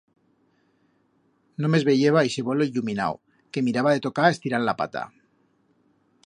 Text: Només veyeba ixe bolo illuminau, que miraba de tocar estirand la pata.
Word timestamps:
Només 1.65 1.85
veyeba 1.89 2.23
ixe 2.29 2.45
bolo 2.47 2.67
illuminau, 2.71 3.19
que 3.53 3.65
miraba 3.69 3.93
de 3.97 4.03
tocar 4.07 4.27
estirand 4.35 4.67
la 4.71 4.77
pata. 4.81 5.07